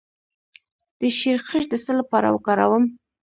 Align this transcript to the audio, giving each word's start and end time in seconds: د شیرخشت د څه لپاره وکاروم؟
د 0.99 1.01
شیرخشت 1.17 1.69
د 1.71 1.75
څه 1.85 1.91
لپاره 1.99 2.27
وکاروم؟ 2.35 2.83